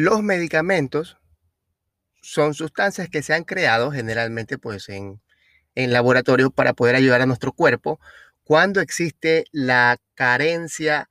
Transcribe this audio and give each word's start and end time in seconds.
Los 0.00 0.22
medicamentos 0.22 1.18
son 2.22 2.54
sustancias 2.54 3.10
que 3.10 3.22
se 3.22 3.34
han 3.34 3.44
creado 3.44 3.92
generalmente 3.92 4.56
pues 4.56 4.88
en, 4.88 5.20
en 5.74 5.92
laboratorios 5.92 6.50
para 6.54 6.72
poder 6.72 6.96
ayudar 6.96 7.20
a 7.20 7.26
nuestro 7.26 7.52
cuerpo 7.52 8.00
cuando 8.42 8.80
existe 8.80 9.44
la 9.52 9.98
carencia 10.14 11.10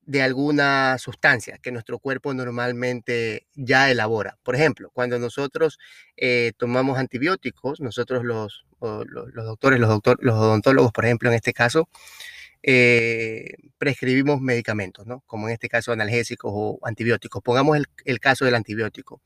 de 0.00 0.22
alguna 0.22 0.98
sustancia 0.98 1.58
que 1.58 1.70
nuestro 1.70 2.00
cuerpo 2.00 2.34
normalmente 2.34 3.46
ya 3.54 3.88
elabora. 3.88 4.36
Por 4.42 4.56
ejemplo, 4.56 4.90
cuando 4.92 5.20
nosotros 5.20 5.78
eh, 6.16 6.50
tomamos 6.56 6.98
antibióticos, 6.98 7.78
nosotros 7.78 8.24
los, 8.24 8.66
los, 8.80 9.32
doctores, 9.32 9.78
los, 9.78 10.00
los 10.18 10.34
odontólogos, 10.34 10.90
por 10.90 11.04
ejemplo, 11.04 11.28
en 11.28 11.36
este 11.36 11.52
caso, 11.52 11.88
eh, 12.62 13.54
prescribimos 13.78 14.40
medicamentos, 14.40 15.06
¿no? 15.06 15.22
Como 15.26 15.48
en 15.48 15.54
este 15.54 15.68
caso 15.68 15.92
analgésicos 15.92 16.50
o 16.54 16.78
antibióticos. 16.82 17.42
Pongamos 17.42 17.76
el, 17.76 17.86
el, 18.04 18.20
caso 18.20 18.44
del 18.44 18.54
antibiótico. 18.54 19.22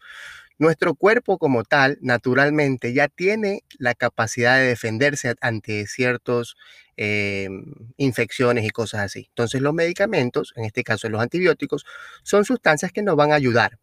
Nuestro 0.58 0.94
cuerpo 0.94 1.38
como 1.38 1.64
tal, 1.64 1.98
naturalmente, 2.02 2.92
ya 2.92 3.08
tiene 3.08 3.64
la 3.78 3.94
capacidad 3.94 4.58
de 4.58 4.66
defenderse 4.66 5.34
ante 5.40 5.86
ciertas 5.86 6.54
eh, 6.96 7.48
infecciones 7.96 8.64
y 8.64 8.70
cosas 8.70 9.00
así. 9.00 9.26
Entonces 9.30 9.60
los 9.62 9.74
medicamentos, 9.74 10.52
en 10.56 10.64
este 10.64 10.84
caso 10.84 11.08
los 11.08 11.22
antibióticos, 11.22 11.84
son 12.22 12.44
sustancias 12.44 12.92
que 12.92 13.02
nos 13.02 13.16
van 13.16 13.32
a 13.32 13.36
ayudar. 13.36 13.78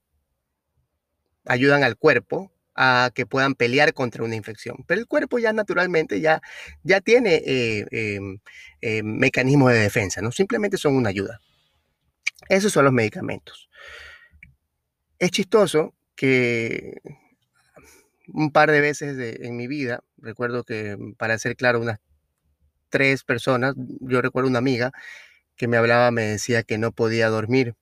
Ayudan 1.46 1.84
al 1.84 1.98
cuerpo 1.98 2.52
a 2.82 3.12
que 3.14 3.26
puedan 3.26 3.56
pelear 3.56 3.94
contra 3.94 4.24
una 4.24 4.38
infección. 4.38 4.86
Pero 4.88 5.02
el 5.02 5.08
cuerpo 5.08 5.38
ya 5.38 5.52
naturalmente 5.52 6.22
ya, 6.22 6.42
ya 6.82 7.02
tiene 7.02 7.44
eh, 7.46 7.86
em, 7.92 8.40
eh, 8.80 9.04
mecanismos 9.04 9.74
de 9.74 9.80
defensa, 9.80 10.22
¿no? 10.22 10.32
Simplemente 10.32 10.78
son 10.78 10.96
una 10.96 11.10
ayuda. 11.10 11.42
Esos 12.48 12.72
son 12.72 12.86
los 12.86 12.94
medicamentos. 12.94 13.70
Es 15.20 15.32
chistoso 15.32 15.94
que 16.16 17.02
un 18.28 18.50
par 18.52 18.72
de 18.72 18.80
veces 18.80 19.18
en 19.42 19.58
mi 19.58 19.68
vida, 19.68 20.00
recuerdo 20.18 20.64
que 20.64 20.98
para 21.18 21.38
ser 21.38 21.58
claro, 21.58 21.82
unas 21.82 22.00
tres 22.88 23.26
personas, 23.26 23.76
yo 24.00 24.22
recuerdo 24.22 24.50
una 24.50 24.60
amiga 24.60 24.94
que 25.58 25.68
me 25.68 25.76
hablaba, 25.76 26.12
me 26.12 26.24
decía 26.24 26.64
que 26.64 26.78
no 26.78 26.94
podía 26.94 27.28
dormir. 27.28 27.76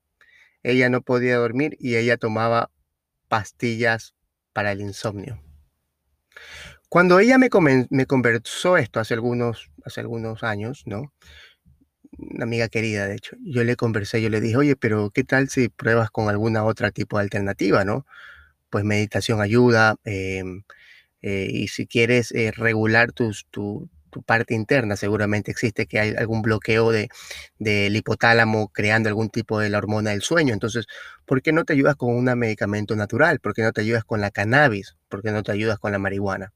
Ella 0.64 0.89
no 0.89 1.02
podía 1.04 1.38
dormir 1.38 1.78
y 1.80 1.98
ella 1.98 2.17
tomaba 2.17 2.72
pastillas 3.28 4.17
para 4.58 4.72
el 4.72 4.82
insomnio. 4.82 5.40
Cuando 6.90 7.20
ella 7.20 7.38
me, 7.38 7.48
me 7.92 8.06
conversó 8.08 8.76
esto 8.78 9.00
hace 9.00 9.14
algunos, 9.14 9.70
hace 9.86 10.02
algunos 10.02 10.42
años, 10.42 10.82
¿no? 10.88 11.14
Una 12.18 12.46
amiga 12.46 12.68
querida, 12.68 13.06
de 13.06 13.18
hecho, 13.18 13.36
yo 13.40 13.64
le 13.64 13.76
conversé, 13.76 14.20
yo 14.20 14.30
le 14.30 14.42
dije, 14.42 14.58
oye, 14.58 14.76
pero 14.76 15.12
¿qué 15.12 15.24
tal 15.24 15.50
si 15.50 15.70
pruebas 15.70 16.10
con 16.10 16.28
alguna 16.28 16.64
otra 16.64 16.90
tipo 16.90 17.17
de 17.20 17.26
alternativa, 17.26 17.86
¿no? 17.86 18.08
Pues 18.72 18.84
meditación 18.84 19.42
ayuda, 19.42 19.98
em, 20.06 20.64
eh, 21.22 21.50
y 21.52 21.67
si 21.67 21.86
quieres 21.86 22.32
eh, 22.32 22.52
regular 22.52 23.12
tus, 23.12 23.46
tu, 23.52 23.92
parte 24.26 24.54
interna 24.54 24.95
seguramente 24.95 25.52
existe 25.52 25.86
que 25.86 26.00
hay 26.00 26.16
algún 26.16 26.42
bloqueo 26.42 26.92
de, 26.92 27.10
del 27.60 27.95
hipotálamo 27.95 28.70
creando 28.70 29.10
algún 29.10 29.30
tipo 29.30 29.60
de 29.60 29.70
la 29.70 29.78
hormona 29.78 30.11
del 30.11 30.22
sueño. 30.22 30.54
Entonces, 30.54 30.88
¿por 31.26 31.42
qué 31.42 31.52
no 31.52 31.66
te 31.66 31.73
ayudas 31.73 31.95
con 31.95 32.16
un 32.16 32.26
medicamento 32.38 32.95
natural? 32.95 33.39
¿Por 33.39 33.54
qué 33.54 33.61
no 33.64 33.72
te 33.72 33.82
ayudas 33.82 34.04
con 34.04 34.22
la 34.22 34.32
cannabis? 34.32 34.95
¿Por 35.10 35.22
qué 35.22 35.32
no 35.32 35.44
te 35.44 35.52
ayudas 35.52 35.80
con 35.80 35.92
la 35.92 36.00
marihuana? 36.00 36.54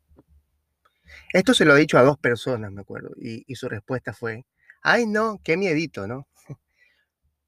Esto 1.34 1.54
se 1.54 1.66
lo 1.66 1.76
he 1.76 1.80
dicho 1.80 1.98
a 1.98 2.04
dos 2.04 2.18
personas, 2.18 2.72
me 2.72 2.82
acuerdo, 2.82 3.12
y, 3.18 3.44
y 3.48 3.56
su 3.56 3.70
respuesta 3.70 4.14
fue, 4.14 4.46
ay 4.82 5.06
no, 5.06 5.40
qué 5.44 5.58
miedito, 5.58 6.08
¿no? 6.08 6.28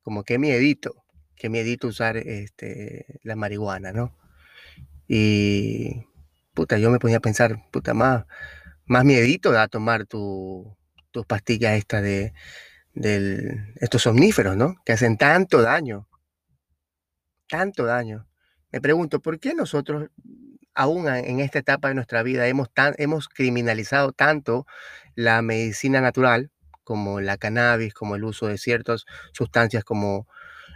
Como 0.03 0.23
qué 0.23 0.37
miedito, 0.37 1.03
qué 1.35 1.49
miedito 1.49 1.87
usar 1.87 2.17
este, 2.17 3.19
la 3.23 3.35
marihuana, 3.35 3.91
¿no? 3.91 4.15
Y, 5.07 6.05
puta, 6.53 6.77
yo 6.77 6.89
me 6.91 6.99
ponía 6.99 7.17
a 7.17 7.21
pensar, 7.21 7.69
puta, 7.71 7.93
más 7.93 8.25
más 8.85 9.05
miedito 9.05 9.51
da 9.51 9.67
tomar 9.67 10.05
tus 10.05 10.75
pastillas 11.27 11.73
estas 11.73 12.03
de 12.03 12.33
estos 13.75 14.03
somníferos, 14.03 14.55
¿no? 14.55 14.75
Que 14.85 14.93
hacen 14.93 15.17
tanto 15.17 15.61
daño. 15.61 16.07
Tanto 17.49 17.85
daño. 17.85 18.27
Me 18.71 18.81
pregunto, 18.81 19.19
¿por 19.19 19.39
qué 19.39 19.53
nosotros, 19.53 20.09
aún 20.73 21.07
en 21.07 21.39
esta 21.39 21.59
etapa 21.59 21.89
de 21.89 21.95
nuestra 21.95 22.23
vida, 22.23 22.47
hemos, 22.47 22.71
tan, 22.73 22.95
hemos 22.97 23.29
criminalizado 23.29 24.11
tanto 24.13 24.65
la 25.15 25.41
medicina 25.41 26.01
natural, 26.01 26.51
como 26.83 27.21
la 27.21 27.37
cannabis, 27.37 27.93
como 27.93 28.15
el 28.15 28.23
uso 28.23 28.47
de 28.47 28.57
ciertas 28.57 29.05
sustancias 29.31 29.83
como 29.83 30.27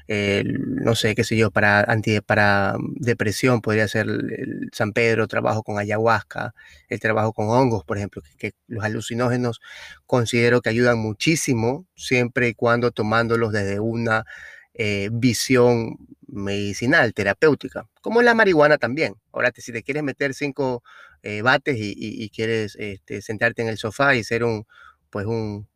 no 0.07 0.95
sé, 0.95 1.15
qué 1.15 1.23
sé 1.23 1.35
yo, 1.35 1.51
para, 1.51 1.81
anti, 1.81 2.21
para 2.21 2.75
depresión 2.95 3.61
podría 3.61 3.87
ser 3.87 4.07
el, 4.07 4.69
San 4.71 4.93
Pedro, 4.93 5.27
trabajo 5.27 5.63
con 5.63 5.79
ayahuasca, 5.79 6.53
el 6.89 6.99
trabajo 6.99 7.33
con 7.33 7.49
hongos, 7.49 7.83
por 7.83 7.97
ejemplo, 7.97 8.21
que, 8.37 8.53
los 8.67 8.83
alucinógenos 8.83 9.59
considero 10.05 10.61
que 10.61 10.69
ayudan 10.69 10.97
muchísimo 10.99 11.85
siempre 11.95 12.49
y 12.49 12.53
cuando 12.53 12.91
tomándolos 12.91 13.51
desde 13.51 13.79
una 13.79 14.25
eh, 14.73 15.09
visión 15.11 15.97
medicinal, 16.27 17.13
terapéutica, 17.13 17.87
como 18.01 18.21
la 18.21 18.33
marihuana 18.33 18.77
también. 18.77 19.15
Ahora, 19.33 19.51
si 19.55 19.71
te 19.71 19.83
quieres 19.83 20.03
meter 20.03 20.33
cinco 20.33 20.83
eh, 21.23 21.41
bates 21.41 21.75
y, 21.79 22.29
quieres 22.29 22.75
este, 22.79 23.21
sentarte 23.21 23.61
en 23.61 23.69
el 23.69 23.77
sofá 23.77 24.15
y 24.15 24.23
ser 24.23 24.43
un, 24.43 24.65
pues 25.09 25.25
un 25.25 25.67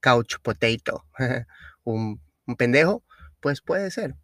couch 0.00 0.36
potato, 0.42 1.04
un 1.84 2.20
pendejo, 2.56 3.04
pues 3.40 3.60
puede 3.60 3.90
ser, 3.90 4.14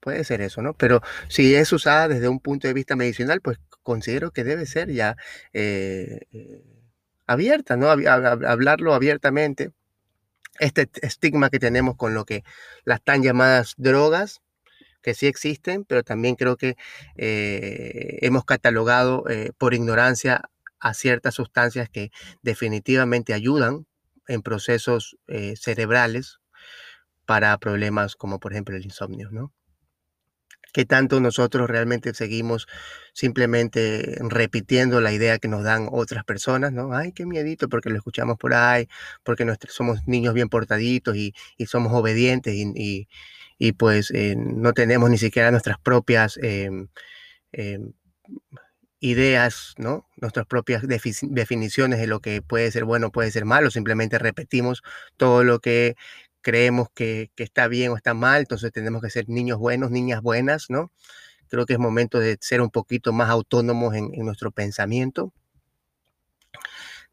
puede 0.00 0.24
ser 0.24 0.40
eso, 0.42 0.62
¿no? 0.62 0.74
Pero 0.74 1.02
si 1.28 1.54
es 1.54 1.72
usada 1.72 2.08
desde 2.08 2.28
un 2.28 2.40
punto 2.40 2.68
de 2.68 2.74
vista 2.74 2.96
medicinal, 2.96 3.40
pues 3.40 3.58
considero 3.82 4.32
que 4.32 4.44
debe 4.44 4.66
ser 4.66 4.90
ya 4.90 5.16
eh, 5.52 6.22
eh, 6.32 6.64
abierta, 7.26 7.76
¿no? 7.76 7.88
Hablarlo 7.90 8.94
abiertamente. 8.94 9.70
Este 10.60 10.88
estigma 11.02 11.50
que 11.50 11.58
tenemos 11.58 11.96
con 11.96 12.14
lo 12.14 12.24
que 12.24 12.44
las 12.84 13.02
tan 13.02 13.22
llamadas 13.22 13.74
drogas, 13.76 14.40
que 15.02 15.14
sí 15.14 15.26
existen, 15.26 15.84
pero 15.84 16.02
también 16.02 16.36
creo 16.36 16.56
que 16.56 16.76
eh, 17.16 18.18
hemos 18.22 18.44
catalogado 18.44 19.24
por 19.58 19.74
ignorancia 19.74 20.42
a 20.80 20.94
ciertas 20.94 21.34
sustancias 21.34 21.88
que 21.90 22.10
definitivamente 22.42 23.34
ayudan 23.34 23.86
en 24.28 24.42
procesos 24.42 25.16
cerebrales 25.56 26.40
para 27.26 27.56
problemas 27.58 28.16
como 28.16 28.38
por 28.40 28.52
ejemplo 28.52 28.76
el 28.76 28.84
insomnio, 28.84 29.30
¿no? 29.30 29.52
Que 30.72 30.84
tanto 30.84 31.20
nosotros 31.20 31.70
realmente 31.70 32.12
seguimos 32.14 32.66
simplemente 33.12 34.16
repitiendo 34.28 35.00
la 35.00 35.12
idea 35.12 35.38
que 35.38 35.48
nos 35.48 35.62
dan 35.62 35.88
otras 35.92 36.24
personas, 36.24 36.72
¿no? 36.72 36.94
Ay, 36.94 37.12
qué 37.12 37.26
miedito, 37.26 37.68
porque 37.68 37.90
lo 37.90 37.96
escuchamos 37.96 38.36
por 38.38 38.54
ahí, 38.54 38.88
porque 39.22 39.46
somos 39.68 40.00
niños 40.06 40.34
bien 40.34 40.48
portaditos 40.48 41.16
y, 41.16 41.34
somos 41.66 41.92
obedientes 41.92 42.54
y, 42.56 43.72
pues 43.78 44.10
eh, 44.10 44.34
no 44.36 44.72
tenemos 44.72 45.10
ni 45.10 45.18
siquiera 45.18 45.50
nuestras 45.50 45.78
propias 45.78 46.38
em, 46.42 46.88
em, 47.52 47.92
ideas, 49.04 49.74
¿no? 49.76 50.08
Nuestras 50.16 50.46
propias 50.46 50.82
definiciones 50.86 51.98
de 52.00 52.06
lo 52.06 52.20
que 52.20 52.40
puede 52.40 52.70
ser 52.70 52.84
bueno, 52.84 53.12
puede 53.12 53.30
ser 53.30 53.44
malo, 53.44 53.70
simplemente 53.70 54.18
repetimos 54.18 54.82
todo 55.18 55.44
lo 55.44 55.60
que 55.60 55.94
creemos 56.44 56.88
que, 56.94 57.32
está 57.38 57.68
bien 57.68 57.90
o 57.90 57.96
está 57.96 58.14
mal, 58.14 58.40
entonces 58.40 58.70
tenemos 58.70 59.02
que 59.02 59.10
ser 59.10 59.28
niños 59.28 59.58
buenos, 59.58 59.90
niñas 59.90 60.22
buenas, 60.22 60.66
¿no? 60.68 60.92
Creo 61.48 61.66
que 61.66 61.72
es 61.72 61.78
momento 61.78 62.20
de 62.20 62.36
ser 62.40 62.60
un 62.60 62.70
poquito 62.70 63.12
más 63.12 63.30
autónomos 63.30 63.94
en, 63.94 64.10
nuestro 64.24 64.52
pensamiento. 64.52 65.32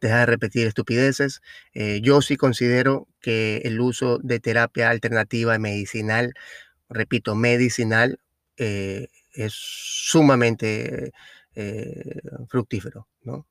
Dejar 0.02 0.22
de 0.22 0.26
repetir 0.26 0.68
estupideces. 0.68 1.42
Eh, 1.74 2.02
yo 2.04 2.22
sí 2.22 2.36
considero 2.36 3.08
que 3.22 3.62
el 3.66 3.80
uso 3.80 4.18
de 4.20 4.40
terapia 4.40 4.90
alternativa 4.90 5.58
medicinal, 5.60 6.34
repito, 6.90 7.36
medicinal, 7.36 8.20
eh, 8.58 9.08
es 9.34 9.54
sumamente 9.54 11.12
eh, 11.56 12.22
fructífero, 12.50 13.08
¿no? 13.24 13.46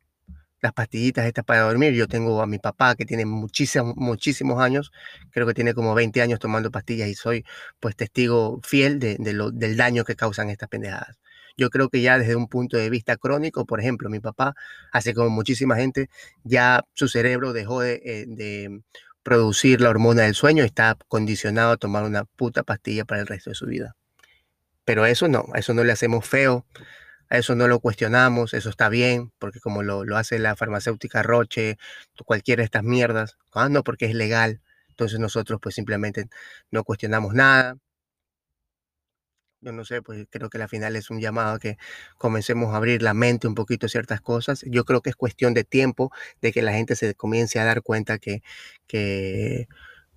Las 0.60 0.72
pastillitas 0.72 1.26
estas 1.26 1.44
para 1.44 1.62
dormir. 1.62 1.94
Yo 1.94 2.08
tengo 2.08 2.42
a 2.42 2.46
mi 2.46 2.58
papá 2.58 2.94
que 2.94 3.04
tiene 3.04 3.24
muchísimos, 3.26 3.96
muchísimos 3.96 4.60
años, 4.60 4.92
creo 5.30 5.46
que 5.46 5.54
tiene 5.54 5.74
como 5.74 5.94
20 5.94 6.22
años 6.22 6.38
tomando 6.38 6.70
pastillas 6.70 7.08
y 7.08 7.14
soy 7.14 7.44
pues 7.80 7.96
testigo 7.96 8.60
fiel 8.62 8.98
de, 8.98 9.18
lo, 9.32 9.50
del 9.50 9.76
daño 9.76 10.04
que 10.04 10.16
causan 10.16 10.50
estas 10.50 10.68
pendejadas. 10.68 11.18
Yo 11.56 11.68
creo 11.70 11.88
que 11.88 12.00
ya 12.00 12.18
desde 12.18 12.36
un 12.36 12.48
punto 12.48 12.76
de 12.76 12.88
vista 12.90 13.16
crónico, 13.16 13.66
por 13.66 13.80
ejemplo, 13.80 14.08
mi 14.08 14.20
papá, 14.20 14.54
hace 14.92 15.14
como 15.14 15.30
muchísima 15.30 15.76
gente, 15.76 16.08
ya 16.44 16.84
su 16.94 17.08
cerebro 17.08 17.52
dejó 17.52 17.80
de, 17.82 18.00
eh, 18.04 18.24
de 18.28 18.80
producir 19.22 19.80
la 19.80 19.90
hormona 19.90 20.22
del 20.22 20.34
sueño 20.34 20.62
y 20.62 20.66
está 20.66 20.96
condicionado 21.08 21.72
a 21.72 21.76
tomar 21.76 22.04
una 22.04 22.24
puta 22.24 22.62
pastilla 22.62 23.04
para 23.04 23.20
el 23.20 23.26
resto 23.26 23.50
de 23.50 23.56
su 23.56 23.66
vida. 23.66 23.96
Pero 24.84 25.04
eso 25.06 25.28
no, 25.28 25.46
eso 25.54 25.74
no 25.74 25.84
le 25.84 25.92
hacemos 25.92 26.26
feo, 26.26 26.66
a 27.30 27.38
eso 27.38 27.54
no 27.54 27.68
lo 27.68 27.80
cuestionamos, 27.80 28.54
eso 28.54 28.70
está 28.70 28.88
bien, 28.88 29.32
porque 29.38 29.60
como 29.60 29.82
lo, 29.82 30.04
hace 30.16 30.38
la 30.38 30.56
farmacéutica 30.56 31.22
Roche, 31.22 31.78
cualquiera 32.26 32.60
de 32.62 32.64
estas 32.66 32.82
mierdas, 32.84 33.38
ah, 33.54 33.68
no, 33.68 33.84
porque 33.84 34.06
es 34.06 34.14
legal, 34.14 34.60
entonces 34.88 35.20
nosotros 35.20 35.60
pues 35.62 35.74
simplemente 35.76 36.26
no 36.70 36.84
cuestionamos 36.84 37.34
nada. 37.34 37.76
Yo 39.62 39.72
no 39.72 39.84
sé, 39.84 40.00
pues 40.00 40.26
creo 40.30 40.48
que 40.48 40.56
la 40.56 40.68
final 40.68 40.96
es 40.96 41.10
un 41.10 41.20
llamado 41.20 41.54
a 41.56 41.58
que 41.58 41.76
comencemos 42.16 42.72
a 42.72 42.78
abrir 42.78 43.02
la 43.02 43.12
mente 43.12 43.46
un 43.46 43.54
poquito 43.54 43.86
a 43.86 43.88
ciertas 43.90 44.22
cosas. 44.22 44.64
Yo 44.66 44.84
creo 44.84 45.02
que 45.02 45.10
es 45.10 45.16
cuestión 45.16 45.52
de 45.52 45.64
tiempo 45.64 46.10
de 46.40 46.50
que 46.52 46.62
la 46.62 46.72
gente 46.72 46.96
se 46.96 47.14
comience 47.14 47.60
a 47.60 47.64
dar 47.66 47.82
cuenta 47.82 48.18
que, 48.18 48.42
que 48.86 49.68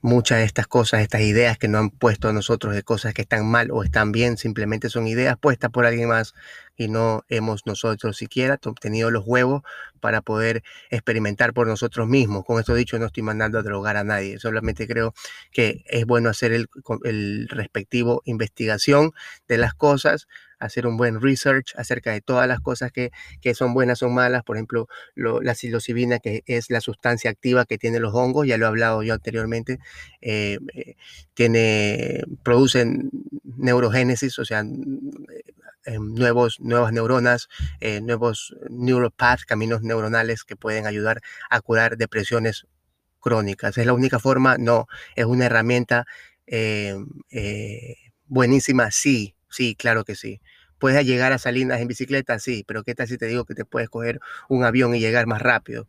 muchas 0.04 0.40
de 0.40 0.44
estas 0.44 0.68
cosas, 0.68 1.02
estas 1.02 1.22
ideas 1.22 1.58
que 1.58 1.70
no 1.70 1.78
han 1.78 1.90
puesto 1.90 2.28
a 2.28 2.34
nosotros 2.34 2.76
de 2.76 2.84
cosas 2.84 3.14
que 3.14 3.22
están 3.22 3.50
mal 3.50 3.72
o 3.72 3.84
están 3.84 4.12
bien, 4.12 4.38
simplemente 4.38 4.90
son 4.90 5.08
ideas 5.08 5.38
puestas 5.40 5.72
por 5.72 5.86
alguien 5.86 6.10
más 6.10 6.34
y 6.76 6.90
no 6.90 7.24
hemos 7.30 7.66
nosotros 7.66 8.18
siquiera 8.18 8.60
tenido 8.82 9.12
los 9.12 9.24
huevos 9.26 9.62
para 10.02 10.22
poder 10.22 10.62
experimentar 10.90 11.54
por 11.54 11.68
nosotros 11.68 12.10
mismos. 12.10 12.44
Con 12.44 12.60
esto 12.60 12.76
dicho, 12.76 13.00
no 13.00 13.06
estoy 13.06 13.24
mandando 13.24 13.58
a 13.58 13.64
drogar 13.64 13.96
a 13.96 14.04
nadie, 14.04 14.40
solamente 14.40 14.88
creo 14.88 15.14
que 15.52 15.86
es 15.88 16.06
bueno 16.06 16.30
hacer 16.30 16.52
el 16.52 17.48
respectivo 17.48 18.22
investigación 18.26 19.14
de 19.48 19.58
las 19.58 19.74
cosas, 19.74 20.28
hacer 20.64 20.88
un 20.88 20.98
buen 20.98 21.22
research 21.22 21.74
acerca 21.76 22.12
de 22.12 22.22
todas 22.22 22.48
las 22.48 22.60
cosas 22.60 22.92
que, 22.92 23.12
son 23.54 23.74
buenas 23.74 24.02
o 24.02 24.10
malas. 24.10 24.44
Por 24.44 24.58
ejemplo, 24.58 24.88
la 25.16 25.56
psilocibina, 25.56 26.20
que 26.20 26.44
es 26.46 26.70
la 26.70 26.82
sustancia 26.82 27.30
activa 27.30 27.66
que 27.66 27.78
tienen 27.78 28.02
los 28.02 28.14
hongos, 28.14 28.48
ya 28.48 28.58
lo 28.58 28.66
he 28.66 28.68
hablado 28.68 29.04
yo 29.04 29.14
anteriormente, 29.14 29.80
eh, 30.22 30.60
eh, 30.74 30.96
tiene, 31.34 32.24
producen 32.44 33.12
neurogénesis, 33.44 34.40
o 34.40 34.46
sea, 34.46 34.64
eh, 35.86 36.00
nuevos, 36.00 36.60
nuevas 36.62 36.94
neuronas, 36.94 37.50
nuevos 38.02 38.56
neuropaths, 38.70 39.46
caminos 39.46 39.82
neuronales 39.82 40.44
que 40.46 40.56
pueden 40.56 40.88
ayudar 40.88 41.22
a 41.50 41.62
curar 41.62 41.98
depresiones 41.98 42.68
crónicas. 43.20 43.78
¿Es 43.78 43.86
la 43.86 43.94
única 43.94 44.20
forma? 44.20 44.58
No, 44.58 44.88
es 45.16 45.26
una 45.26 45.46
herramienta 45.46 46.06
buenísima, 48.28 48.92
sí, 48.92 49.36
sí, 49.50 49.76
claro 49.76 50.04
que 50.04 50.16
sí. 50.16 50.42
¿Puedes 50.84 51.06
llegar 51.06 51.32
a 51.32 51.38
Salinas 51.38 51.80
en 51.80 51.88
bicicleta? 51.88 52.40
Sí, 52.40 52.66
pero 52.68 52.84
¿qué 52.84 52.94
tal 52.94 53.08
si 53.08 53.18
te 53.18 53.26
digo 53.28 53.46
que 53.46 53.56
te 53.56 53.64
puedes 53.64 53.88
coger 53.88 54.20
un 54.50 54.66
avión 54.66 54.94
y 54.94 55.00
llegar 55.00 55.28
más 55.28 55.42
rápido? 55.42 55.88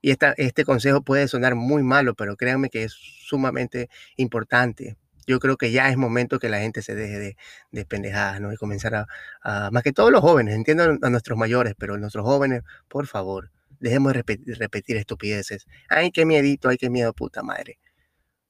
Y 0.00 0.10
esta, 0.10 0.32
este 0.38 0.64
consejo 0.64 1.02
puede 1.02 1.28
sonar 1.28 1.54
muy 1.54 1.82
malo, 1.82 2.14
pero 2.14 2.34
créanme 2.34 2.70
que 2.70 2.84
es 2.84 2.92
sumamente 2.94 3.90
importante. 4.16 4.96
Yo 5.26 5.38
creo 5.38 5.58
que 5.58 5.70
ya 5.70 5.90
es 5.90 5.98
momento 5.98 6.38
que 6.38 6.48
la 6.48 6.60
gente 6.60 6.80
se 6.80 6.94
deje 6.94 7.18
de, 7.18 7.36
de 7.72 7.84
pendejadas, 7.84 8.40
¿no? 8.40 8.54
Y 8.54 8.56
comenzar 8.56 9.06
a, 9.42 9.70
más 9.70 9.82
que 9.82 9.92
todos 9.92 10.10
los 10.10 10.22
jóvenes, 10.22 10.54
entiendo 10.54 10.96
a 11.02 11.10
nuestros 11.10 11.36
mayores, 11.36 11.74
pero 11.76 11.98
nuestros 11.98 12.24
jóvenes, 12.24 12.62
por 12.88 13.06
favor, 13.06 13.50
dejemos 13.80 14.14
de 14.14 14.14
repetir, 14.14 14.58
repetir 14.58 14.96
estupideces. 14.96 15.66
Ay, 15.90 16.10
qué 16.10 16.24
miedito, 16.24 16.70
ay, 16.70 16.78
qué 16.78 16.88
miedo, 16.88 17.12
puta 17.12 17.42
madre. 17.42 17.78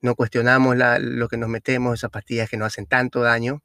No 0.01 0.15
cuestionamos 0.15 0.77
lo 1.01 1.27
que 1.27 1.39
nos 1.39 1.49
metemos, 1.49 1.99
esas 1.99 2.11
pastillas 2.11 2.49
que 2.49 2.57
nos 2.57 2.69
hacen 2.69 2.87
tanto 2.87 3.21
daño 3.21 3.63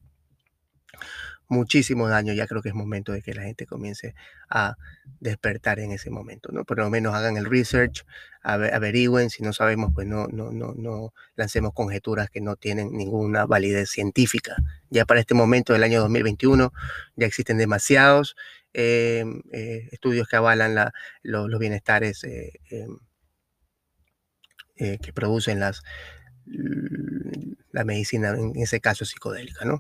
muchísimo 1.50 2.08
daño. 2.08 2.34
Ya 2.34 2.48
creo 2.48 2.62
que 2.62 2.70
es 2.70 2.76
momento 2.76 3.12
de 3.12 3.22
que 3.22 3.34
la 3.34 3.44
gente 3.44 3.66
comience 3.66 4.16
a 4.50 4.78
despertar 5.20 5.80
en 5.80 5.92
ese 5.92 6.10
momento, 6.10 6.52
¿no? 6.54 6.64
Por 6.64 6.78
lo 6.78 6.90
menos 6.90 7.14
hagan 7.14 7.36
el 7.36 7.46
research, 7.46 8.06
averigüen, 8.42 9.30
si 9.30 9.44
no 9.44 9.52
sabemos, 9.52 9.92
pues 9.94 10.08
no, 10.08 10.28
no, 10.28 10.52
no, 10.52 10.74
no 10.74 11.14
lancemos 11.36 11.74
conjeturas 11.74 12.30
que 12.30 12.40
no 12.40 12.56
tienen 12.56 12.96
ninguna 12.96 13.46
validez 13.46 13.90
científica. 13.90 14.56
Ya 14.90 15.06
para 15.06 15.20
este 15.20 15.34
momento 15.34 15.74
del 15.74 15.84
año 15.84 16.00
2021 16.00 16.72
ya 17.18 17.28
existen 17.28 17.58
demasiados 17.58 18.36
eh, 18.74 19.26
eh, 19.52 19.90
estudios 19.92 20.28
que 20.28 20.36
avalan 20.36 20.76
la, 20.76 20.94
los, 21.24 21.60
bienestares 21.60 22.24
eh, 22.24 22.54
que 24.76 25.12
producen 25.14 25.60
las, 25.60 25.82
la 27.72 27.84
medicina, 27.84 28.30
en 28.30 28.56
ese 28.56 28.80
caso 28.80 29.06
psicodélica, 29.06 29.66
¿no? 29.66 29.80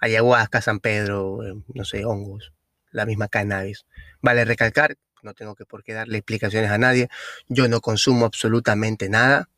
Ayahuasca, 0.00 0.60
San 0.60 0.80
Pedro, 0.80 1.44
eh, 1.44 1.54
no 1.74 1.84
sé, 1.84 2.04
hongos, 2.04 2.52
la 2.90 3.06
misma 3.06 3.28
cannabis. 3.28 3.86
Vale 4.20 4.44
recalcar, 4.44 4.96
no 5.22 5.34
tengo 5.34 5.54
que 5.54 5.64
por 5.64 5.82
qué 5.82 5.94
darle 5.94 6.18
explicaciones 6.18 6.70
a 6.70 6.78
nadie, 6.78 7.08
yo 7.48 7.68
no 7.68 7.80
consumo 7.80 8.26
absolutamente 8.26 9.08
nada. 9.08 9.48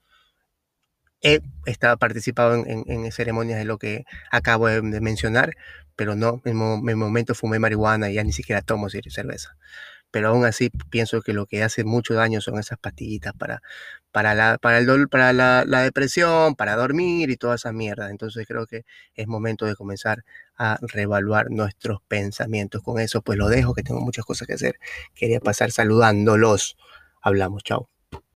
He 1.23 1.41
estado 1.65 1.97
participado 1.97 2.55
en, 2.55 3.11
ceremonias 3.11 3.59
de 3.59 3.65
lo 3.65 3.79
que 3.79 4.05
acabo 4.31 4.69
de, 4.69 4.83
mencionar, 5.01 5.57
pero 5.97 6.15
no, 6.15 6.43
en, 6.45 6.85
mi 6.85 6.95
momento 6.95 7.35
fumé 7.35 7.59
marihuana 7.59 8.11
y 8.11 8.15
ya 8.15 8.25
ni 8.25 8.33
siquiera 8.33 8.63
tomo 8.63 8.89
cerveza 8.91 9.57
pero 10.17 10.29
aún 10.29 10.47
así 10.47 10.71
pienso 10.89 11.21
que 11.21 11.35
lo 11.35 11.45
que 11.45 11.63
hace 11.63 11.85
mucho 11.85 12.15
daño 12.15 12.41
son 12.41 12.59
esas 12.59 12.79
pastillitas 12.79 13.35
para, 13.35 13.61
para, 14.13 14.35
la, 14.35 14.57
para, 14.57 14.79
el 14.79 15.09
para 15.11 15.35
la, 15.35 15.65
la, 15.67 15.83
depresión, 15.83 16.55
para 16.55 16.75
dormir 16.75 17.29
y 17.29 17.37
toda 17.37 17.57
esa 17.57 17.71
mierda. 17.71 18.09
Entonces 18.09 18.47
creo 18.49 18.67
que 18.67 18.87
es 19.15 19.27
momento 19.27 19.67
de 19.67 19.77
comenzar 19.77 20.25
a 20.57 20.79
reevaluar 20.81 21.51
nuestros 21.51 22.01
pensamientos. 22.09 22.83
Con 22.83 22.99
eso 22.99 23.21
pues 23.21 23.37
lo 23.37 23.51
dejo, 23.51 23.75
que 23.75 23.83
tengo 23.83 24.01
muchas 24.01 24.25
cosas 24.25 24.47
que 24.47 24.55
hacer. 24.55 24.79
Quería 25.15 25.39
pasar 25.41 25.71
saludándolos. 25.71 26.79
Hablamos, 27.21 27.63
chao. 27.63 27.91